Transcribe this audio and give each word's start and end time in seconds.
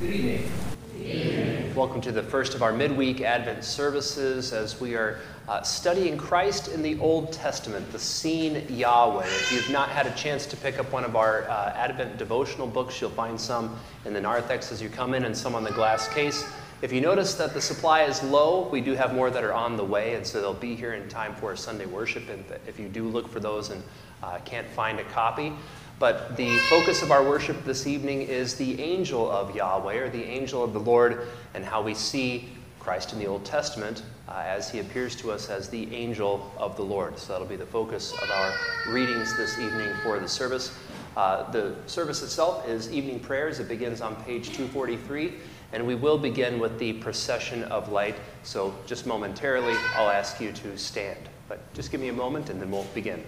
Good 0.00 0.10
evening. 0.10 1.74
Welcome 1.74 2.00
to 2.02 2.12
the 2.12 2.22
first 2.22 2.54
of 2.54 2.62
our 2.62 2.72
midweek 2.72 3.20
Advent 3.20 3.64
services 3.64 4.52
as 4.52 4.80
we 4.80 4.94
are 4.94 5.18
uh, 5.48 5.62
studying 5.62 6.16
Christ 6.16 6.68
in 6.68 6.82
the 6.82 6.96
Old 7.00 7.32
Testament, 7.32 7.90
the 7.90 7.98
scene 7.98 8.64
Yahweh. 8.68 9.26
If 9.26 9.52
you've 9.52 9.70
not 9.70 9.88
had 9.88 10.06
a 10.06 10.14
chance 10.14 10.46
to 10.46 10.56
pick 10.56 10.78
up 10.78 10.92
one 10.92 11.02
of 11.02 11.16
our 11.16 11.50
uh, 11.50 11.72
Advent 11.74 12.16
devotional 12.16 12.68
books, 12.68 13.00
you'll 13.00 13.10
find 13.10 13.40
some 13.40 13.76
in 14.04 14.12
the 14.12 14.20
narthex 14.20 14.70
as 14.70 14.80
you 14.80 14.88
come 14.88 15.14
in 15.14 15.24
and 15.24 15.36
some 15.36 15.56
on 15.56 15.64
the 15.64 15.72
glass 15.72 16.06
case. 16.06 16.44
If 16.80 16.92
you 16.92 17.00
notice 17.00 17.34
that 17.34 17.54
the 17.54 17.60
supply 17.60 18.02
is 18.02 18.22
low, 18.22 18.68
we 18.68 18.80
do 18.80 18.94
have 18.94 19.12
more 19.12 19.30
that 19.30 19.42
are 19.42 19.52
on 19.52 19.76
the 19.76 19.84
way, 19.84 20.14
and 20.14 20.24
so 20.24 20.40
they'll 20.40 20.54
be 20.54 20.76
here 20.76 20.94
in 20.94 21.08
time 21.08 21.34
for 21.34 21.56
Sunday 21.56 21.86
worship. 21.86 22.28
And 22.28 22.44
if 22.68 22.78
you 22.78 22.88
do 22.88 23.08
look 23.08 23.28
for 23.28 23.40
those 23.40 23.70
and 23.70 23.82
uh, 24.22 24.38
can't 24.44 24.68
find 24.68 25.00
a 25.00 25.04
copy, 25.04 25.52
but 25.98 26.36
the 26.36 26.56
focus 26.70 27.02
of 27.02 27.10
our 27.10 27.28
worship 27.28 27.64
this 27.64 27.88
evening 27.88 28.22
is 28.22 28.54
the 28.54 28.80
angel 28.80 29.28
of 29.28 29.56
Yahweh, 29.56 29.96
or 29.96 30.08
the 30.08 30.22
angel 30.22 30.62
of 30.62 30.72
the 30.72 30.78
Lord, 30.78 31.26
and 31.54 31.64
how 31.64 31.82
we 31.82 31.94
see 31.94 32.48
Christ 32.78 33.12
in 33.12 33.18
the 33.18 33.26
Old 33.26 33.44
Testament 33.44 34.04
uh, 34.28 34.44
as 34.46 34.70
he 34.70 34.78
appears 34.78 35.16
to 35.16 35.32
us 35.32 35.50
as 35.50 35.68
the 35.68 35.92
angel 35.92 36.52
of 36.56 36.76
the 36.76 36.84
Lord. 36.84 37.18
So 37.18 37.32
that'll 37.32 37.48
be 37.48 37.56
the 37.56 37.66
focus 37.66 38.12
of 38.12 38.30
our 38.30 38.54
readings 38.92 39.36
this 39.36 39.58
evening 39.58 39.90
for 40.04 40.20
the 40.20 40.28
service. 40.28 40.78
Uh, 41.16 41.50
the 41.50 41.74
service 41.86 42.22
itself 42.22 42.68
is 42.68 42.92
evening 42.92 43.18
prayers. 43.18 43.58
It 43.58 43.66
begins 43.66 44.00
on 44.00 44.14
page 44.22 44.50
243, 44.50 45.34
and 45.72 45.86
we 45.86 45.94
will 45.94 46.18
begin 46.18 46.58
with 46.58 46.78
the 46.78 46.94
procession 46.94 47.64
of 47.64 47.90
light. 47.90 48.16
So 48.42 48.74
just 48.86 49.06
momentarily, 49.06 49.74
I'll 49.94 50.08
ask 50.08 50.40
you 50.40 50.52
to 50.52 50.78
stand. 50.78 51.18
But 51.48 51.72
just 51.74 51.90
give 51.90 52.00
me 52.00 52.08
a 52.08 52.12
moment, 52.12 52.50
and 52.50 52.60
then 52.60 52.70
we'll 52.70 52.84
begin. 52.94 53.22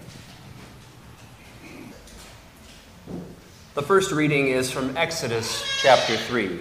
The 3.74 3.82
first 3.82 4.10
reading 4.10 4.48
is 4.48 4.70
from 4.70 4.96
Exodus 4.96 5.64
chapter 5.80 6.16
3. 6.16 6.60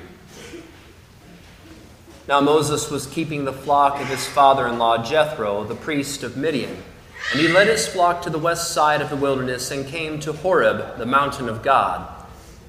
Now 2.27 2.39
Moses 2.39 2.91
was 2.91 3.07
keeping 3.07 3.45
the 3.45 3.53
flock 3.53 3.99
of 3.99 4.07
his 4.07 4.27
father 4.27 4.67
in 4.67 4.77
law 4.77 5.03
Jethro, 5.03 5.63
the 5.63 5.75
priest 5.75 6.21
of 6.21 6.37
Midian. 6.37 6.77
And 7.31 7.39
he 7.39 7.47
led 7.47 7.67
his 7.67 7.87
flock 7.87 8.21
to 8.21 8.29
the 8.29 8.37
west 8.37 8.71
side 8.71 9.01
of 9.01 9.09
the 9.09 9.15
wilderness 9.15 9.71
and 9.71 9.87
came 9.87 10.19
to 10.19 10.33
Horeb, 10.33 10.97
the 10.97 11.05
mountain 11.05 11.49
of 11.49 11.63
God. 11.63 12.18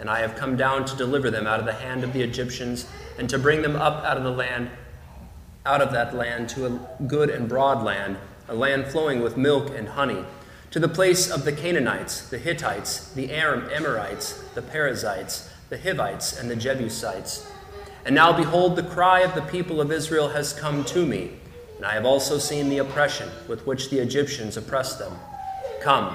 and 0.00 0.10
I 0.10 0.20
have 0.20 0.34
come 0.34 0.56
down 0.56 0.84
to 0.86 0.96
deliver 0.96 1.30
them 1.30 1.46
out 1.46 1.60
of 1.60 1.66
the 1.66 1.72
hand 1.72 2.02
of 2.02 2.12
the 2.12 2.22
Egyptians, 2.22 2.86
and 3.18 3.28
to 3.30 3.38
bring 3.38 3.62
them 3.62 3.76
up 3.76 4.04
out 4.04 4.16
of 4.16 4.24
the 4.24 4.30
land, 4.30 4.70
out 5.64 5.82
of 5.82 5.92
that 5.92 6.14
land 6.14 6.48
to 6.50 6.66
a 6.66 7.04
good 7.06 7.30
and 7.30 7.48
broad 7.48 7.84
land, 7.84 8.16
a 8.48 8.54
land 8.54 8.86
flowing 8.86 9.22
with 9.22 9.36
milk 9.36 9.70
and 9.76 9.90
honey, 9.90 10.24
to 10.70 10.80
the 10.80 10.88
place 10.88 11.30
of 11.30 11.44
the 11.44 11.52
Canaanites, 11.52 12.28
the 12.28 12.38
Hittites, 12.38 13.12
the 13.12 13.30
Aram, 13.30 13.68
Amorites, 13.72 14.42
the 14.54 14.62
Perizzites, 14.62 15.50
the 15.68 15.78
Hivites, 15.78 16.38
and 16.38 16.50
the 16.50 16.56
Jebusites 16.56 17.46
and 18.04 18.14
now 18.14 18.32
behold, 18.32 18.76
the 18.76 18.82
cry 18.82 19.20
of 19.20 19.34
the 19.34 19.42
people 19.42 19.80
of 19.80 19.92
Israel 19.92 20.28
has 20.30 20.52
come 20.52 20.84
to 20.84 21.04
me, 21.04 21.32
and 21.76 21.84
I 21.84 21.92
have 21.92 22.06
also 22.06 22.38
seen 22.38 22.68
the 22.68 22.78
oppression 22.78 23.28
with 23.46 23.66
which 23.66 23.90
the 23.90 23.98
Egyptians 23.98 24.56
oppress 24.56 24.96
them. 24.96 25.12
Come, 25.82 26.14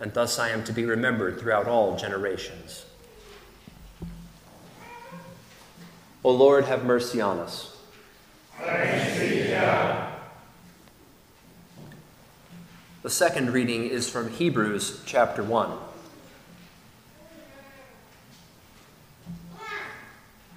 and 0.00 0.14
thus 0.14 0.38
I 0.38 0.48
am 0.48 0.64
to 0.64 0.72
be 0.72 0.84
remembered 0.86 1.38
throughout 1.38 1.68
all 1.68 1.96
generations. 1.96 2.86
O 6.24 6.30
Lord, 6.30 6.64
have 6.64 6.84
mercy 6.84 7.20
on 7.20 7.38
us. 7.38 7.76
The 13.02 13.08
second 13.08 13.52
reading 13.52 13.86
is 13.86 14.10
from 14.10 14.30
Hebrews 14.30 15.02
chapter 15.06 15.42
1. 15.42 15.70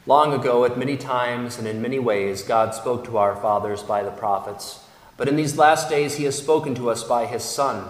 Long 0.06 0.34
ago, 0.34 0.66
at 0.66 0.78
many 0.78 0.98
times 0.98 1.58
and 1.58 1.66
in 1.66 1.82
many 1.82 2.00
ways, 2.00 2.44
God 2.44 2.76
spoke 2.76 3.06
to 3.06 3.18
our 3.18 3.38
fathers 3.38 3.82
by 3.82 4.04
the 4.04 4.12
prophets. 4.12 4.82
But 5.16 5.30
in 5.30 5.38
these 5.38 5.58
last 5.58 5.90
days 5.90 6.18
he 6.18 6.26
has 6.26 6.38
spoken 6.38 6.76
to 6.76 6.90
us 6.90 7.06
by 7.06 7.26
his 7.26 7.44
Son, 7.44 7.90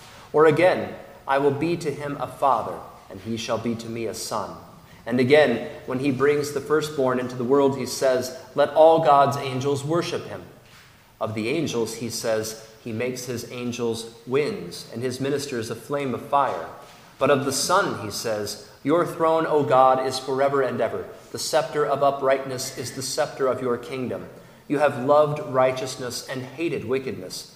Or 0.33 0.45
again, 0.45 0.93
I 1.27 1.37
will 1.37 1.51
be 1.51 1.77
to 1.77 1.91
him 1.91 2.17
a 2.19 2.27
father, 2.27 2.77
and 3.09 3.19
he 3.21 3.37
shall 3.37 3.57
be 3.57 3.75
to 3.75 3.89
me 3.89 4.05
a 4.05 4.13
son. 4.13 4.57
And 5.05 5.19
again, 5.19 5.69
when 5.85 5.99
he 5.99 6.11
brings 6.11 6.51
the 6.51 6.61
firstborn 6.61 7.19
into 7.19 7.35
the 7.35 7.43
world, 7.43 7.77
he 7.77 7.85
says, 7.85 8.37
Let 8.55 8.69
all 8.69 9.03
God's 9.03 9.37
angels 9.37 9.83
worship 9.83 10.27
him. 10.27 10.43
Of 11.19 11.33
the 11.33 11.49
angels, 11.49 11.95
he 11.95 12.09
says, 12.09 12.67
He 12.83 12.91
makes 12.91 13.25
his 13.25 13.51
angels 13.51 14.13
winds, 14.27 14.89
and 14.93 15.01
his 15.01 15.19
ministers 15.19 15.69
a 15.69 15.75
flame 15.75 16.13
of 16.13 16.27
fire. 16.27 16.67
But 17.17 17.31
of 17.31 17.45
the 17.45 17.53
Son, 17.53 18.03
he 18.03 18.11
says, 18.11 18.69
Your 18.83 19.05
throne, 19.05 19.45
O 19.47 19.63
God, 19.63 20.05
is 20.05 20.19
forever 20.19 20.61
and 20.61 20.79
ever. 20.81 21.05
The 21.31 21.39
scepter 21.39 21.85
of 21.85 22.03
uprightness 22.03 22.77
is 22.77 22.93
the 22.93 23.01
scepter 23.01 23.47
of 23.47 23.61
your 23.61 23.77
kingdom. 23.77 24.27
You 24.67 24.79
have 24.79 25.05
loved 25.05 25.39
righteousness 25.51 26.27
and 26.27 26.41
hated 26.41 26.85
wickedness. 26.85 27.55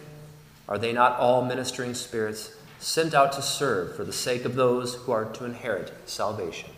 Are 0.71 0.77
they 0.77 0.93
not 0.93 1.19
all 1.19 1.43
ministering 1.43 1.93
spirits 1.93 2.55
sent 2.79 3.13
out 3.13 3.33
to 3.33 3.41
serve 3.41 3.93
for 3.93 4.05
the 4.05 4.13
sake 4.13 4.45
of 4.45 4.55
those 4.55 4.95
who 4.95 5.11
are 5.11 5.25
to 5.25 5.43
inherit 5.43 5.91
salvation? 6.05 6.69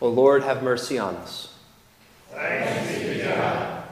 O 0.00 0.08
Lord, 0.08 0.42
have 0.42 0.64
mercy 0.64 0.98
on 0.98 1.14
us. 1.14 1.54
Thanks 2.32 2.98
be 2.98 3.04
to 3.04 3.24
God. 3.24 3.84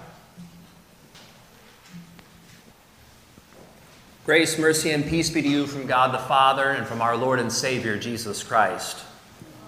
Grace, 4.27 4.59
mercy, 4.59 4.91
and 4.91 5.07
peace 5.07 5.31
be 5.31 5.41
to 5.41 5.49
you 5.49 5.69
from 5.69 5.87
God 5.87 6.13
the 6.13 6.19
Father 6.19 6.71
and 6.71 6.85
from 6.85 7.01
our 7.01 7.17
Lord 7.17 7.39
and 7.39 7.53
Savior, 7.53 7.97
Jesus 7.97 8.43
Christ. 8.43 8.99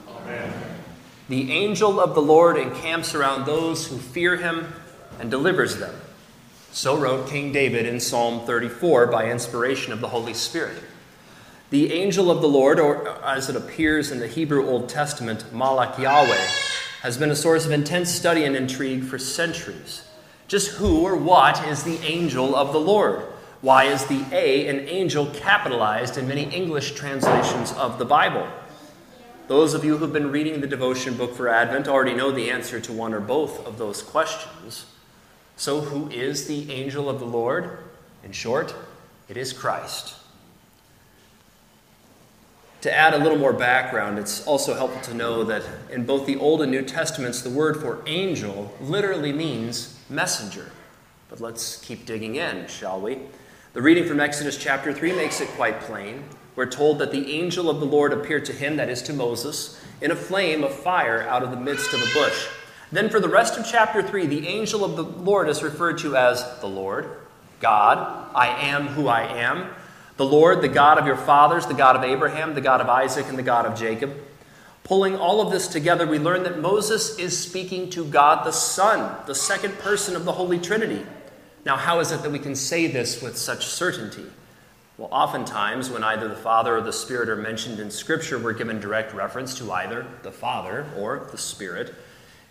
Amen. 0.08 0.52
The 1.28 1.52
angel 1.52 2.00
of 2.00 2.16
the 2.16 2.22
Lord 2.22 2.56
encamps 2.58 3.14
around 3.14 3.46
those 3.46 3.86
who 3.86 3.98
fear 3.98 4.36
him 4.36 4.72
and 5.20 5.30
delivers 5.30 5.76
them. 5.76 5.94
So 6.72 6.96
wrote 6.96 7.28
King 7.28 7.52
David 7.52 7.86
in 7.86 8.00
Psalm 8.00 8.46
34 8.46 9.06
by 9.06 9.30
inspiration 9.30 9.92
of 9.92 10.00
the 10.00 10.08
Holy 10.08 10.34
Spirit. 10.34 10.82
The 11.70 11.92
angel 11.92 12.30
of 12.30 12.42
the 12.42 12.48
Lord, 12.48 12.78
or 12.78 13.08
uh, 13.08 13.34
as 13.36 13.48
it 13.48 13.56
appears 13.56 14.12
in 14.12 14.20
the 14.20 14.28
Hebrew 14.28 14.66
Old 14.66 14.88
Testament, 14.88 15.44
Malach 15.52 15.98
Yahweh, 15.98 16.46
has 17.02 17.18
been 17.18 17.30
a 17.30 17.36
source 17.36 17.66
of 17.66 17.72
intense 17.72 18.10
study 18.10 18.44
and 18.44 18.54
intrigue 18.54 19.04
for 19.04 19.18
centuries. 19.18 20.06
Just 20.46 20.72
who 20.76 21.02
or 21.02 21.16
what 21.16 21.66
is 21.66 21.82
the 21.82 21.98
angel 22.04 22.54
of 22.54 22.72
the 22.72 22.78
Lord? 22.78 23.22
Why 23.62 23.84
is 23.84 24.04
the 24.06 24.24
A 24.30 24.68
an 24.68 24.80
angel 24.88 25.26
capitalized 25.26 26.16
in 26.16 26.28
many 26.28 26.44
English 26.44 26.92
translations 26.92 27.72
of 27.72 27.98
the 27.98 28.04
Bible? 28.04 28.46
Those 29.48 29.74
of 29.74 29.84
you 29.84 29.96
who've 29.96 30.12
been 30.12 30.30
reading 30.30 30.60
the 30.60 30.66
devotion 30.66 31.16
book 31.16 31.34
for 31.34 31.48
Advent 31.48 31.88
already 31.88 32.14
know 32.14 32.30
the 32.30 32.50
answer 32.50 32.80
to 32.80 32.92
one 32.92 33.12
or 33.12 33.20
both 33.20 33.66
of 33.66 33.78
those 33.78 34.02
questions. 34.02 34.86
So, 35.56 35.80
who 35.80 36.10
is 36.10 36.46
the 36.46 36.70
angel 36.70 37.08
of 37.08 37.18
the 37.18 37.24
Lord? 37.24 37.78
In 38.22 38.32
short, 38.32 38.74
it 39.28 39.38
is 39.38 39.54
Christ. 39.54 40.14
To 42.82 42.94
add 42.94 43.14
a 43.14 43.18
little 43.18 43.38
more 43.38 43.54
background, 43.54 44.18
it's 44.18 44.46
also 44.46 44.74
helpful 44.74 45.00
to 45.02 45.14
know 45.14 45.44
that 45.44 45.64
in 45.90 46.04
both 46.04 46.26
the 46.26 46.36
Old 46.36 46.60
and 46.60 46.70
New 46.70 46.82
Testaments, 46.82 47.40
the 47.40 47.50
word 47.50 47.78
for 47.78 48.02
angel 48.06 48.72
literally 48.80 49.32
means 49.32 49.98
messenger. 50.10 50.70
But 51.30 51.40
let's 51.40 51.80
keep 51.80 52.04
digging 52.04 52.36
in, 52.36 52.68
shall 52.68 53.00
we? 53.00 53.18
The 53.72 53.82
reading 53.82 54.06
from 54.06 54.20
Exodus 54.20 54.58
chapter 54.58 54.92
3 54.92 55.12
makes 55.12 55.40
it 55.40 55.48
quite 55.50 55.80
plain. 55.80 56.24
We're 56.54 56.66
told 56.66 56.98
that 56.98 57.12
the 57.12 57.32
angel 57.32 57.68
of 57.68 57.80
the 57.80 57.86
Lord 57.86 58.12
appeared 58.12 58.44
to 58.44 58.52
him, 58.52 58.76
that 58.76 58.88
is 58.88 59.02
to 59.02 59.12
Moses, 59.12 59.82
in 60.00 60.10
a 60.10 60.16
flame 60.16 60.62
of 60.62 60.74
fire 60.74 61.22
out 61.22 61.42
of 61.42 61.50
the 61.50 61.56
midst 61.56 61.92
of 61.92 62.00
a 62.00 62.14
bush. 62.14 62.46
Then, 62.92 63.10
for 63.10 63.20
the 63.20 63.28
rest 63.28 63.58
of 63.58 63.66
chapter 63.66 64.02
3, 64.02 64.26
the 64.26 64.46
angel 64.46 64.84
of 64.84 64.96
the 64.96 65.02
Lord 65.02 65.48
is 65.48 65.62
referred 65.62 65.98
to 65.98 66.16
as 66.16 66.44
the 66.60 66.68
Lord, 66.68 67.08
God, 67.60 68.30
I 68.34 68.48
am 68.48 68.88
who 68.88 69.08
I 69.08 69.22
am. 69.22 69.70
The 70.16 70.24
Lord, 70.24 70.62
the 70.62 70.68
God 70.68 70.98
of 70.98 71.06
your 71.06 71.16
fathers, 71.16 71.66
the 71.66 71.74
God 71.74 71.96
of 71.96 72.04
Abraham, 72.04 72.54
the 72.54 72.60
God 72.60 72.80
of 72.80 72.88
Isaac, 72.88 73.26
and 73.28 73.38
the 73.38 73.42
God 73.42 73.66
of 73.66 73.78
Jacob. 73.78 74.14
Pulling 74.84 75.16
all 75.16 75.40
of 75.40 75.50
this 75.50 75.66
together, 75.66 76.06
we 76.06 76.18
learn 76.18 76.44
that 76.44 76.60
Moses 76.60 77.18
is 77.18 77.36
speaking 77.36 77.90
to 77.90 78.04
God 78.04 78.46
the 78.46 78.52
Son, 78.52 79.16
the 79.26 79.34
second 79.34 79.76
person 79.78 80.14
of 80.14 80.24
the 80.24 80.32
Holy 80.32 80.58
Trinity. 80.58 81.04
Now, 81.64 81.76
how 81.76 81.98
is 81.98 82.12
it 82.12 82.22
that 82.22 82.30
we 82.30 82.38
can 82.38 82.54
say 82.54 82.86
this 82.86 83.20
with 83.20 83.36
such 83.36 83.66
certainty? 83.66 84.26
Well, 84.96 85.08
oftentimes, 85.10 85.90
when 85.90 86.04
either 86.04 86.28
the 86.28 86.36
Father 86.36 86.76
or 86.76 86.80
the 86.80 86.92
Spirit 86.92 87.28
are 87.28 87.36
mentioned 87.36 87.80
in 87.80 87.90
Scripture, 87.90 88.38
we're 88.38 88.52
given 88.52 88.80
direct 88.80 89.12
reference 89.12 89.58
to 89.58 89.72
either 89.72 90.06
the 90.22 90.30
Father 90.30 90.86
or 90.96 91.28
the 91.32 91.38
Spirit. 91.38 91.92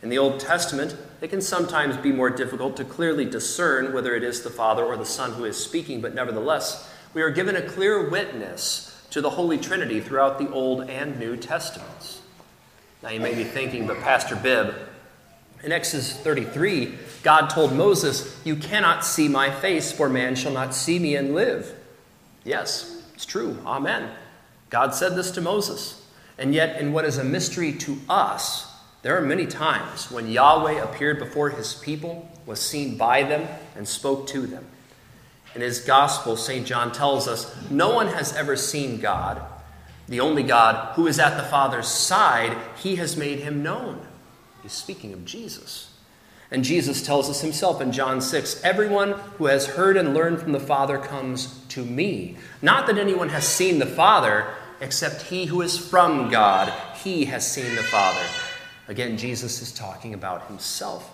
In 0.06 0.10
the 0.10 0.20
Old 0.20 0.40
Testament, 0.40 0.96
it 1.20 1.32
can 1.32 1.42
sometimes 1.42 1.98
be 1.98 2.12
more 2.12 2.30
difficult 2.30 2.78
to 2.78 2.86
clearly 2.86 3.26
discern 3.26 3.92
whether 3.92 4.14
it 4.14 4.22
is 4.24 4.44
the 4.44 4.52
Father 4.52 4.86
or 4.86 4.98
the 4.98 5.04
Son 5.04 5.34
who 5.34 5.46
is 5.46 5.58
speaking, 5.58 6.00
but 6.00 6.14
nevertheless, 6.14 6.88
we 7.16 7.24
are 7.24 7.32
given 7.32 7.56
a 7.56 7.68
clear 7.68 8.08
witness 8.08 9.04
to 9.10 9.20
the 9.20 9.32
Holy 9.32 9.58
Trinity 9.58 10.00
throughout 10.00 10.38
the 10.38 10.48
Old 10.52 10.88
and 10.92 11.20
New 11.20 11.36
Testaments. 11.36 12.22
Now, 13.02 13.10
you 13.10 13.20
may 13.20 13.34
be 13.34 13.44
thinking, 13.44 13.88
but 13.88 14.00
Pastor 14.02 14.36
Bibb, 14.36 14.76
in 15.64 15.72
Exodus 15.72 16.16
33, 16.16 17.00
God 17.24 17.50
told 17.50 17.74
Moses, 17.74 18.40
You 18.46 18.58
cannot 18.58 19.04
see 19.04 19.28
my 19.28 19.50
face, 19.50 19.92
for 19.92 20.08
man 20.08 20.36
shall 20.36 20.54
not 20.54 20.76
see 20.76 21.00
me 21.00 21.16
and 21.16 21.34
live. 21.34 21.74
Yes, 22.44 23.02
it's 23.16 23.26
true. 23.26 23.58
Amen. 23.66 24.12
God 24.70 24.94
said 24.94 25.16
this 25.16 25.32
to 25.32 25.42
Moses. 25.42 26.06
And 26.38 26.54
yet, 26.54 26.80
in 26.80 26.94
what 26.94 27.06
is 27.06 27.18
a 27.18 27.24
mystery 27.24 27.74
to 27.74 27.98
us, 28.08 28.72
there 29.06 29.16
are 29.16 29.22
many 29.22 29.46
times 29.46 30.10
when 30.10 30.32
Yahweh 30.32 30.82
appeared 30.82 31.20
before 31.20 31.52
his 31.52 31.76
people, 31.76 32.28
was 32.48 32.60
seen 32.60 32.98
by 32.98 33.22
them, 33.22 33.48
and 33.76 33.88
spoke 33.88 34.26
to 34.30 34.48
them. 34.48 34.66
In 35.54 35.62
his 35.62 35.82
gospel, 35.82 36.36
St. 36.36 36.66
John 36.66 36.92
tells 36.92 37.28
us 37.28 37.56
no 37.70 37.94
one 37.94 38.08
has 38.08 38.36
ever 38.36 38.56
seen 38.56 39.00
God. 39.00 39.44
The 40.08 40.22
only 40.22 40.42
God 40.42 40.96
who 40.96 41.06
is 41.06 41.20
at 41.20 41.38
the 41.38 41.44
Father's 41.44 41.88
side, 41.88 42.58
he 42.78 42.96
has 42.96 43.16
made 43.16 43.42
him 43.42 43.62
known. 43.62 44.04
He's 44.64 44.72
speaking 44.74 45.14
of 45.14 45.24
Jesus. 45.24 45.94
And 46.50 46.64
Jesus 46.64 47.06
tells 47.06 47.30
us 47.30 47.42
himself 47.42 47.82
in 47.82 47.92
John 47.92 48.22
6 48.22 48.64
Everyone 48.64 49.12
who 49.38 49.46
has 49.46 49.68
heard 49.68 49.98
and 49.98 50.16
learned 50.16 50.40
from 50.40 50.52
the 50.52 50.60
Father 50.60 50.98
comes 50.98 51.64
to 51.70 51.86
me. 51.86 52.38
Not 52.60 52.88
that 52.88 52.98
anyone 52.98 53.30
has 53.30 53.48
seen 53.48 53.78
the 53.78 53.86
Father, 53.86 54.48
except 54.82 55.22
he 55.22 55.46
who 55.46 55.62
is 55.62 55.78
from 55.78 56.32
God. 56.32 56.74
He 57.04 57.26
has 57.26 57.46
seen 57.48 57.76
the 57.76 57.84
Father. 57.84 58.26
Again, 58.88 59.18
Jesus 59.18 59.62
is 59.62 59.72
talking 59.72 60.14
about 60.14 60.48
himself. 60.48 61.12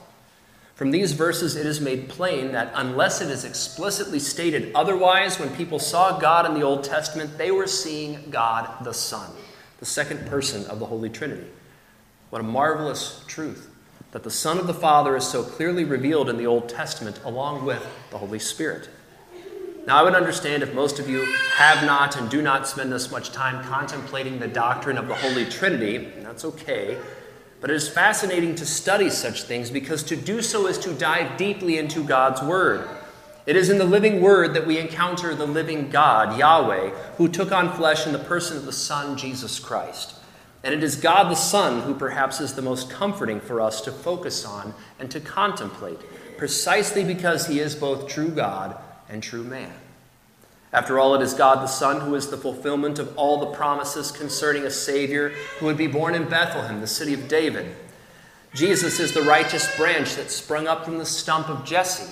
From 0.76 0.92
these 0.92 1.12
verses, 1.12 1.56
it 1.56 1.66
is 1.66 1.80
made 1.80 2.10
plain 2.10 2.54
that 2.54 2.72
unless 2.76 3.22
it 3.22 3.30
is 3.30 3.46
explicitly 3.46 4.20
stated 4.20 4.72
otherwise, 4.74 5.40
when 5.40 5.56
people 5.56 5.80
saw 5.80 6.18
God 6.18 6.46
in 6.46 6.54
the 6.54 6.64
Old 6.64 6.84
Testament, 6.84 7.38
they 7.38 7.52
were 7.52 7.68
seeing 7.68 8.30
God 8.32 8.84
the 8.84 8.94
Son, 8.94 9.30
the 9.80 9.86
second 9.86 10.26
person 10.28 10.66
of 10.66 10.80
the 10.80 10.88
Holy 10.88 11.10
Trinity. 11.10 11.48
What 12.32 12.42
a 12.42 12.44
marvelous 12.44 13.24
truth 13.28 13.70
that 14.12 14.24
the 14.24 14.32
Son 14.32 14.58
of 14.58 14.68
the 14.68 14.74
Father 14.74 15.16
is 15.16 15.26
so 15.28 15.44
clearly 15.44 15.84
revealed 15.84 16.30
in 16.30 16.38
the 16.38 16.48
Old 16.48 16.68
Testament 16.68 17.20
along 17.24 17.64
with 17.64 17.86
the 18.10 18.18
Holy 18.18 18.40
Spirit. 18.40 18.90
Now, 19.86 19.98
I 19.98 20.04
would 20.04 20.16
understand 20.16 20.62
if 20.64 20.74
most 20.74 21.00
of 21.00 21.10
you 21.10 21.26
have 21.56 21.86
not 21.86 22.16
and 22.16 22.30
do 22.30 22.42
not 22.42 22.68
spend 22.68 22.92
this 22.92 23.12
much 23.12 23.32
time 23.32 23.64
contemplating 23.66 24.40
the 24.40 24.48
doctrine 24.48 24.98
of 24.98 25.08
the 25.08 25.16
Holy 25.16 25.46
Trinity, 25.46 25.96
and 25.96 26.26
that's 26.26 26.46
okay. 26.46 26.98
But 27.62 27.70
it 27.70 27.76
is 27.76 27.88
fascinating 27.88 28.56
to 28.56 28.66
study 28.66 29.12
such 29.12 29.44
things 29.44 29.70
because 29.70 30.02
to 30.04 30.16
do 30.16 30.42
so 30.42 30.66
is 30.66 30.80
to 30.80 30.94
dive 30.94 31.38
deeply 31.38 31.78
into 31.78 32.04
God's 32.04 32.42
Word. 32.42 32.90
It 33.46 33.56
is 33.56 33.70
in 33.70 33.78
the 33.78 33.86
living 33.86 34.20
Word 34.20 34.56
that 34.56 34.66
we 34.66 34.80
encounter 34.80 35.36
the 35.36 35.46
living 35.46 35.90
God, 35.90 36.38
Yahweh, 36.38 36.90
who 37.18 37.28
took 37.28 37.52
on 37.52 37.72
flesh 37.74 38.08
in 38.08 38.14
the 38.14 38.20
person 38.20 38.58
of 38.58 38.66
the 38.66 38.74
Son, 38.74 39.16
Jesus 39.16 39.60
Christ. 39.60 40.16
And 40.64 40.74
it 40.74 40.84
is 40.84 40.96
God 40.96 41.32
the 41.32 41.36
Son 41.36 41.82
who 41.82 41.94
perhaps 41.94 42.40
is 42.40 42.54
the 42.54 42.62
most 42.62 42.90
comforting 42.90 43.40
for 43.40 43.62
us 43.62 43.82
to 43.82 43.92
focus 43.92 44.44
on 44.46 44.74
and 45.00 45.10
to 45.12 45.20
contemplate, 45.20 46.00
precisely 46.38 47.04
because 47.04 47.48
he 47.48 47.60
is 47.60 47.76
both 47.76 48.08
true 48.08 48.30
God 48.30 48.76
and 49.08 49.22
true 49.22 49.44
man. 49.44 49.74
After 50.74 51.00
all, 51.00 51.16
it 51.16 51.22
is 51.22 51.34
God 51.34 51.62
the 51.62 51.68
Son 51.68 52.02
who 52.02 52.16
is 52.16 52.30
the 52.30 52.38
fulfillment 52.38 52.98
of 52.98 53.18
all 53.18 53.40
the 53.40 53.58
promises 53.58 54.12
concerning 54.12 54.64
a 54.64 54.72
Savior 54.72 55.30
who 55.60 55.66
would 55.66 55.78
be 55.78 55.88
born 55.88 56.16
in 56.16 56.30
Bethlehem, 56.30 56.80
the 56.80 56.88
city 56.88 57.14
of 57.14 57.28
David. 57.28 57.76
Jesus 58.54 59.00
is 59.00 59.14
the 59.14 59.22
righteous 59.22 59.76
branch 59.76 60.16
that 60.16 60.32
sprung 60.32 60.68
up 60.68 60.86
from 60.86 60.98
the 60.98 61.06
stump 61.06 61.50
of 61.50 61.66
Jesse. 61.66 62.12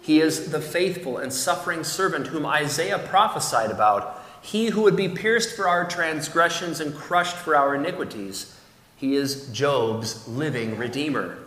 He 0.00 0.20
is 0.20 0.50
the 0.50 0.60
faithful 0.60 1.18
and 1.18 1.32
suffering 1.32 1.84
servant 1.84 2.28
whom 2.28 2.46
Isaiah 2.46 2.98
prophesied 2.98 3.70
about. 3.70 4.22
He 4.40 4.70
who 4.70 4.82
would 4.82 4.96
be 4.96 5.08
pierced 5.08 5.54
for 5.54 5.68
our 5.68 5.86
transgressions 5.86 6.80
and 6.80 6.94
crushed 6.94 7.36
for 7.36 7.54
our 7.54 7.74
iniquities. 7.74 8.58
He 8.96 9.14
is 9.14 9.48
Job's 9.52 10.26
living 10.26 10.76
Redeemer. 10.76 11.38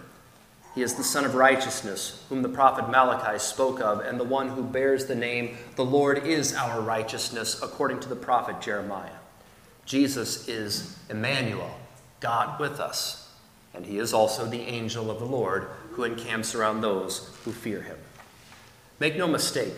He 0.75 0.82
is 0.82 0.96
the 0.96 1.03
Sun 1.03 1.24
of 1.24 1.36
Righteousness, 1.36 2.24
whom 2.27 2.41
the 2.41 2.50
prophet 2.50 2.89
Malachi 2.89 3.39
spoke 3.39 3.79
of, 3.79 4.01
and 4.01 4.20
the 4.20 4.25
one 4.25 4.50
who 4.50 4.62
bears 4.62 5.05
the 5.05 5.15
name, 5.15 5.58
The 5.77 5.86
Lord 5.86 6.27
is 6.27 6.53
our 6.53 6.82
righteousness, 6.82 7.62
according 7.63 8.01
to 8.01 8.10
the 8.10 8.15
prophet 8.15 8.60
Jeremiah. 8.60 9.10
Jesus 9.86 10.50
is 10.50 11.00
Emmanuel, 11.10 11.79
God 12.20 12.60
with 12.60 12.82
us, 12.82 13.32
and 13.74 13.86
he 13.86 14.00
is 14.00 14.13
also 14.13 14.46
the 14.46 14.62
angel 14.62 15.10
of 15.10 15.20
the 15.20 15.25
Lord 15.25 15.70
who 15.91 16.03
encamps 16.03 16.53
around 16.53 16.82
those 16.82 17.29
who 17.46 17.53
fear 17.53 17.82
him. 17.82 17.98
Make 19.00 19.15
no 19.15 19.27
mistake, 19.27 19.74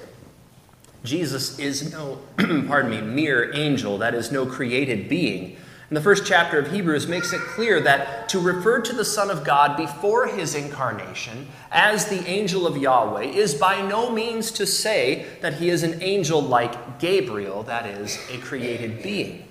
Jesus 1.04 1.60
is 1.60 1.92
no, 1.92 2.20
pardon 2.38 2.89
me, 2.89 3.01
mere 3.01 3.54
angel, 3.54 4.00
that 4.00 4.13
is, 4.13 4.32
no 4.32 4.46
created 4.46 5.08
being. 5.08 5.58
And 5.89 5.96
the 5.96 6.01
first 6.01 6.25
chapter 6.25 6.60
of 6.60 6.72
Hebrews 6.72 7.08
makes 7.08 7.32
it 7.32 7.39
clear 7.39 7.79
that 7.82 8.27
to 8.29 8.39
refer 8.39 8.82
to 8.82 8.94
the 8.94 9.06
Son 9.06 9.29
of 9.29 9.46
God 9.46 9.77
before 9.77 10.27
his 10.27 10.53
incarnation 10.53 11.48
as 11.72 12.08
the 12.08 12.27
angel 12.27 12.67
of 12.67 12.75
Yahweh 12.75 13.24
is 13.24 13.56
by 13.56 13.82
no 13.88 14.12
means 14.12 14.51
to 14.51 14.67
say 14.67 15.25
that 15.41 15.56
he 15.56 15.70
is 15.70 15.84
an 15.84 16.03
angel 16.03 16.41
like 16.41 17.00
Gabriel, 17.00 17.63
that 17.63 17.86
is, 17.86 18.20
a 18.29 18.38
created 18.39 19.01
being. 19.01 19.48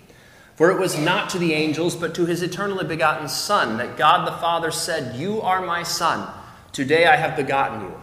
For 0.56 0.70
it 0.70 0.78
was 0.78 0.98
not 0.98 1.30
to 1.30 1.38
the 1.38 1.54
angels, 1.54 1.96
but 1.96 2.14
to 2.16 2.26
his 2.26 2.42
eternally 2.42 2.84
begotten 2.84 3.28
Son 3.28 3.78
that 3.78 3.96
God 3.96 4.26
the 4.26 4.36
Father 4.38 4.70
said, 4.70 5.16
You 5.16 5.40
are 5.40 5.64
my 5.64 5.82
Son. 5.82 6.30
Today 6.72 7.06
I 7.06 7.16
have 7.16 7.36
begotten 7.36 7.80
you, 7.80 7.94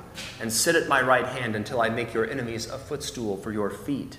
and 0.42 0.52
sit 0.52 0.76
at 0.76 0.88
my 0.88 1.02
right 1.02 1.26
hand 1.26 1.56
until 1.56 1.82
I 1.82 1.90
make 1.90 2.16
your 2.16 2.28
enemies 2.28 2.68
a 2.68 2.80
footstool 2.80 3.38
for 3.38 3.52
your 3.52 3.70
feet. 3.70 4.18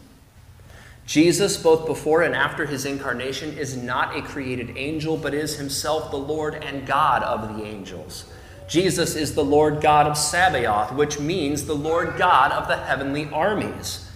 Jesus, 1.07 1.57
both 1.57 1.87
before 1.87 2.23
and 2.23 2.35
after 2.35 2.65
his 2.65 2.87
incarnation, 2.87 3.57
is 3.59 3.77
not 3.77 4.17
a 4.17 4.23
created 4.23 4.77
angel, 4.77 5.17
but 5.17 5.35
is 5.35 5.57
himself 5.57 6.11
the 6.11 6.17
Lord 6.17 6.55
and 6.55 6.87
God 6.87 7.23
of 7.23 7.57
the 7.57 7.65
angels. 7.65 8.25
Jesus 8.67 9.15
is 9.15 9.35
the 9.35 9.45
Lord 9.45 9.83
God 9.83 10.07
of 10.07 10.17
Sabaoth, 10.17 10.93
which 10.93 11.21
means 11.21 11.67
the 11.67 11.75
Lord 11.75 12.17
God 12.17 12.53
of 12.53 12.69
the 12.69 12.77
heavenly 12.77 13.29
armies. 13.31 14.11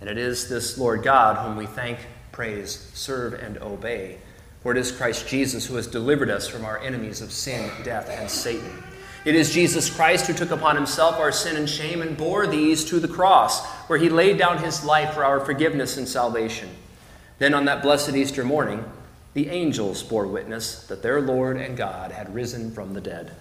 And 0.00 0.10
it 0.10 0.18
is 0.18 0.48
this 0.48 0.76
Lord 0.76 1.04
God 1.04 1.36
whom 1.36 1.56
we 1.56 1.66
thank, 1.66 1.98
praise, 2.32 2.90
serve, 2.94 3.34
and 3.34 3.58
obey. 3.58 4.18
For 4.62 4.72
it 4.72 4.78
is 4.78 4.90
Christ 4.90 5.28
Jesus 5.28 5.66
who 5.66 5.76
has 5.76 5.86
delivered 5.86 6.30
us 6.30 6.48
from 6.48 6.64
our 6.64 6.78
enemies 6.78 7.20
of 7.20 7.32
sin, 7.32 7.70
death, 7.84 8.10
and 8.10 8.28
Satan. 8.28 8.82
It 9.24 9.34
is 9.34 9.52
Jesus 9.52 9.88
Christ 9.88 10.26
who 10.26 10.32
took 10.32 10.50
upon 10.50 10.76
himself 10.76 11.18
our 11.18 11.32
sin 11.32 11.56
and 11.56 11.68
shame 11.68 12.02
and 12.02 12.16
bore 12.16 12.46
these 12.46 12.84
to 12.86 12.98
the 12.98 13.08
cross, 13.08 13.66
where 13.90 13.98
he 13.98 14.08
laid 14.08 14.38
down 14.38 14.58
his 14.58 14.84
life 14.84 15.14
for 15.14 15.24
our 15.24 15.40
forgiveness 15.40 15.96
and 15.96 16.06
salvation. 16.06 16.68
Then 17.40 17.54
on 17.54 17.64
that 17.64 17.82
blessed 17.82 18.14
Easter 18.14 18.44
morning, 18.44 18.84
the 19.34 19.48
angels 19.48 20.04
bore 20.04 20.28
witness 20.28 20.86
that 20.86 21.02
their 21.02 21.20
Lord 21.20 21.56
and 21.56 21.76
God 21.76 22.12
had 22.12 22.32
risen 22.32 22.70
from 22.70 22.94
the 22.94 23.00
dead. 23.00 23.32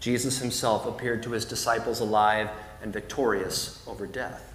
Jesus 0.00 0.40
himself 0.40 0.84
appeared 0.84 1.22
to 1.22 1.30
his 1.30 1.44
disciples 1.44 2.00
alive 2.00 2.50
and 2.82 2.92
victorious 2.92 3.84
over 3.86 4.04
death. 4.04 4.52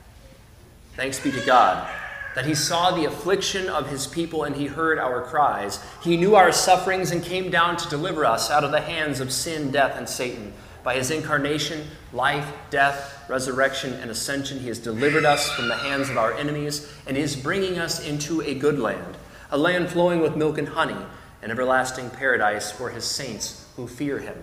Thanks 0.98 1.22
be 1.22 1.32
to 1.32 1.46
God 1.46 1.90
that 2.36 2.46
he 2.46 2.54
saw 2.54 2.92
the 2.92 3.06
affliction 3.06 3.70
of 3.70 3.90
his 3.90 4.08
people 4.08 4.44
and 4.44 4.58
he 4.58 4.66
heard 4.66 5.00
our 5.00 5.22
cries. 5.22 5.80
He 6.04 6.18
knew 6.18 6.36
our 6.36 6.52
sufferings 6.52 7.12
and 7.12 7.24
came 7.24 7.50
down 7.50 7.78
to 7.78 7.88
deliver 7.88 8.26
us 8.26 8.52
out 8.52 8.66
of 8.66 8.72
the 8.72 8.82
hands 8.82 9.22
of 9.22 9.32
sin, 9.32 9.72
death, 9.72 9.98
and 9.98 10.10
Satan. 10.10 10.52
By 10.90 10.96
his 10.96 11.12
incarnation, 11.12 11.86
life, 12.12 12.52
death, 12.72 13.30
resurrection, 13.30 13.94
and 13.94 14.10
ascension, 14.10 14.58
he 14.58 14.70
has 14.70 14.80
delivered 14.80 15.24
us 15.24 15.48
from 15.52 15.68
the 15.68 15.78
hands 15.78 16.10
of 16.10 16.18
our 16.18 16.34
enemies 16.34 16.92
and 17.06 17.16
is 17.16 17.36
bringing 17.36 17.78
us 17.78 18.04
into 18.04 18.42
a 18.42 18.56
good 18.56 18.80
land, 18.80 19.16
a 19.52 19.58
land 19.60 19.90
flowing 19.90 20.20
with 20.20 20.36
milk 20.36 20.58
and 20.58 20.70
honey, 20.70 20.98
an 21.44 21.52
everlasting 21.52 22.10
paradise 22.10 22.72
for 22.72 22.90
his 22.90 23.06
saints 23.06 23.68
who 23.76 23.88
fear 23.88 24.18
him. 24.18 24.36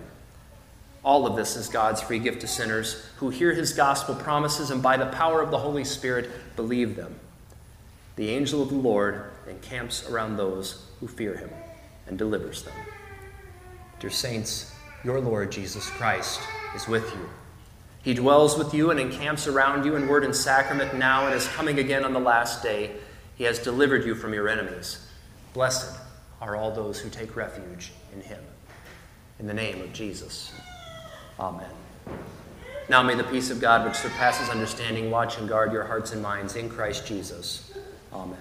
All 1.03 1.27
of 1.27 1.35
this 1.35 1.57
is 1.57 1.67
God's 1.67 2.01
free 2.01 2.19
gift 2.19 2.39
to 2.39 2.47
sinners 2.47 3.05
who 3.17 3.29
hear 3.29 3.53
his 3.53 3.73
gospel 3.73 4.15
promises 4.15 4.71
and 4.71 4.81
by 4.81 4.95
the 4.95 5.07
power 5.07 5.41
of 5.41 5.51
the 5.51 5.59
Holy 5.59 5.83
Spirit 5.83 6.29
believe 6.55 6.95
them. 6.95 7.19
The 8.15 8.29
angel 8.29 8.61
of 8.61 8.69
the 8.69 8.75
Lord 8.75 9.31
encamps 9.49 10.09
around 10.09 10.37
those 10.37 10.85
who 11.01 11.09
fear 11.09 11.35
him 11.35 11.49
and 12.07 12.17
delivers 12.17 12.63
them. 12.63 12.75
Dear 13.99 14.11
saints, 14.11 14.73
your 15.07 15.21
Lord 15.21 15.49
Jesus 15.53 15.89
Christ 15.91 16.41
is 16.75 16.85
with 16.85 17.09
you. 17.13 17.29
He 18.03 18.13
dwells 18.13 18.57
with 18.57 18.73
you 18.73 18.91
and 18.91 18.99
encamps 18.99 19.47
around 19.47 19.85
you 19.85 19.95
in 19.95 20.05
word 20.05 20.25
and 20.25 20.35
sacrament 20.35 20.97
now 20.97 21.27
and 21.27 21.33
is 21.33 21.47
coming 21.47 21.79
again 21.79 22.03
on 22.03 22.11
the 22.11 22.19
last 22.19 22.61
day. 22.61 22.91
He 23.37 23.45
has 23.45 23.57
delivered 23.57 24.03
you 24.03 24.15
from 24.15 24.33
your 24.33 24.49
enemies. 24.49 25.07
Blessed 25.53 25.97
are 26.41 26.57
all 26.57 26.71
those 26.71 26.99
who 26.99 27.09
take 27.09 27.37
refuge 27.37 27.93
in 28.13 28.19
him. 28.19 28.43
In 29.39 29.47
the 29.47 29.53
name 29.53 29.79
of 29.81 29.93
Jesus. 29.93 30.51
Amen. 31.39 31.69
Now 32.89 33.01
may 33.01 33.15
the 33.15 33.23
peace 33.23 33.49
of 33.49 33.61
God, 33.61 33.87
which 33.87 33.95
surpasses 33.95 34.49
understanding, 34.49 35.09
watch 35.09 35.37
and 35.37 35.47
guard 35.47 35.71
your 35.71 35.85
hearts 35.85 36.11
and 36.11 36.21
minds 36.21 36.57
in 36.57 36.67
Christ 36.69 37.07
Jesus. 37.07 37.71
Amen. 38.11 38.37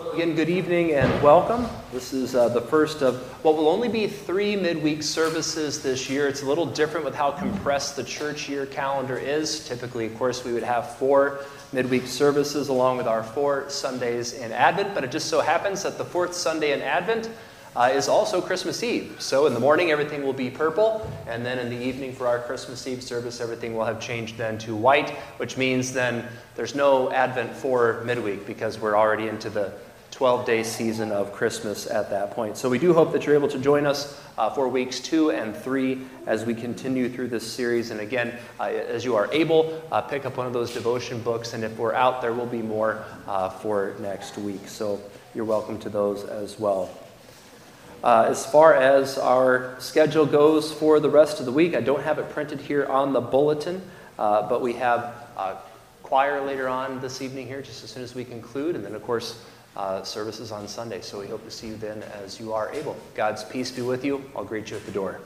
Again, 0.00 0.34
good 0.34 0.48
evening 0.48 0.92
and 0.92 1.22
welcome. 1.22 1.66
This 1.92 2.14
is 2.14 2.34
uh, 2.34 2.48
the 2.48 2.62
first 2.62 3.02
of 3.02 3.20
what 3.44 3.56
will 3.56 3.68
only 3.68 3.88
be 3.88 4.06
three 4.06 4.56
midweek 4.56 5.02
services 5.02 5.82
this 5.82 6.08
year. 6.08 6.26
It's 6.28 6.40
a 6.40 6.46
little 6.46 6.64
different 6.64 7.04
with 7.04 7.14
how 7.14 7.30
compressed 7.30 7.96
the 7.96 8.02
church 8.02 8.48
year 8.48 8.64
calendar 8.64 9.18
is. 9.18 9.68
Typically, 9.68 10.06
of 10.06 10.16
course, 10.16 10.44
we 10.46 10.54
would 10.54 10.62
have 10.62 10.96
four 10.96 11.40
midweek 11.74 12.06
services 12.06 12.68
along 12.68 12.96
with 12.96 13.06
our 13.06 13.22
four 13.22 13.68
Sundays 13.68 14.32
in 14.32 14.50
Advent, 14.50 14.94
but 14.94 15.04
it 15.04 15.10
just 15.10 15.28
so 15.28 15.40
happens 15.40 15.82
that 15.82 15.98
the 15.98 16.06
fourth 16.06 16.32
Sunday 16.32 16.72
in 16.72 16.80
Advent 16.80 17.28
uh, 17.76 17.90
is 17.92 18.08
also 18.08 18.40
Christmas 18.40 18.82
Eve. 18.82 19.16
So 19.18 19.46
in 19.46 19.54
the 19.54 19.60
morning, 19.60 19.90
everything 19.90 20.22
will 20.22 20.32
be 20.32 20.50
purple, 20.50 21.10
and 21.26 21.44
then 21.44 21.58
in 21.58 21.70
the 21.70 21.82
evening 21.82 22.12
for 22.12 22.26
our 22.26 22.38
Christmas 22.38 22.86
Eve 22.86 23.02
service, 23.02 23.40
everything 23.40 23.74
will 23.74 23.84
have 23.84 24.00
changed 24.00 24.36
then 24.36 24.58
to 24.58 24.76
white, 24.76 25.10
which 25.38 25.56
means 25.56 25.92
then 25.92 26.26
there's 26.54 26.74
no 26.74 27.10
Advent 27.12 27.54
for 27.54 28.02
midweek 28.04 28.46
because 28.46 28.78
we're 28.78 28.96
already 28.96 29.28
into 29.28 29.48
the 29.48 29.72
12 30.12 30.44
day 30.44 30.62
season 30.62 31.10
of 31.10 31.32
Christmas 31.32 31.86
at 31.86 32.10
that 32.10 32.32
point. 32.32 32.58
So 32.58 32.68
we 32.68 32.78
do 32.78 32.92
hope 32.92 33.12
that 33.12 33.24
you're 33.24 33.34
able 33.34 33.48
to 33.48 33.58
join 33.58 33.86
us 33.86 34.20
uh, 34.36 34.50
for 34.50 34.68
weeks 34.68 35.00
two 35.00 35.30
and 35.30 35.56
three 35.56 36.02
as 36.26 36.44
we 36.44 36.54
continue 36.54 37.08
through 37.08 37.28
this 37.28 37.50
series. 37.50 37.90
And 37.90 38.00
again, 38.00 38.38
uh, 38.60 38.64
as 38.64 39.06
you 39.06 39.16
are 39.16 39.32
able, 39.32 39.82
uh, 39.90 40.02
pick 40.02 40.26
up 40.26 40.36
one 40.36 40.46
of 40.46 40.52
those 40.52 40.72
devotion 40.72 41.20
books, 41.22 41.54
and 41.54 41.64
if 41.64 41.76
we're 41.78 41.94
out, 41.94 42.20
there 42.20 42.34
will 42.34 42.46
be 42.46 42.60
more 42.60 43.04
uh, 43.26 43.48
for 43.48 43.96
next 44.00 44.36
week. 44.36 44.68
So 44.68 45.00
you're 45.34 45.46
welcome 45.46 45.78
to 45.80 45.88
those 45.88 46.24
as 46.24 46.60
well. 46.60 46.90
Uh, 48.02 48.26
as 48.28 48.44
far 48.44 48.74
as 48.74 49.16
our 49.16 49.76
schedule 49.78 50.26
goes 50.26 50.72
for 50.72 50.98
the 50.98 51.08
rest 51.08 51.38
of 51.38 51.46
the 51.46 51.52
week, 51.52 51.76
I 51.76 51.80
don't 51.80 52.02
have 52.02 52.18
it 52.18 52.30
printed 52.30 52.60
here 52.60 52.84
on 52.86 53.12
the 53.12 53.20
bulletin, 53.20 53.80
uh, 54.18 54.48
but 54.48 54.60
we 54.60 54.72
have 54.72 55.14
uh, 55.36 55.54
choir 56.02 56.44
later 56.44 56.68
on 56.68 57.00
this 57.00 57.22
evening 57.22 57.46
here, 57.46 57.62
just 57.62 57.84
as 57.84 57.90
soon 57.90 58.02
as 58.02 58.14
we 58.14 58.24
conclude, 58.24 58.74
and 58.74 58.84
then, 58.84 58.96
of 58.96 59.02
course, 59.04 59.40
uh, 59.76 60.02
services 60.02 60.50
on 60.50 60.66
Sunday. 60.66 61.00
So 61.00 61.20
we 61.20 61.28
hope 61.28 61.44
to 61.44 61.50
see 61.50 61.68
you 61.68 61.76
then 61.76 62.02
as 62.24 62.40
you 62.40 62.52
are 62.52 62.72
able. 62.72 62.96
God's 63.14 63.44
peace 63.44 63.70
be 63.70 63.82
with 63.82 64.04
you. 64.04 64.22
I'll 64.34 64.44
greet 64.44 64.70
you 64.70 64.76
at 64.76 64.84
the 64.84 64.92
door. 64.92 65.20